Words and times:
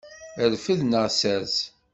Rfed 0.51 0.79
neɣ 0.85 1.05
sers. 1.19 1.55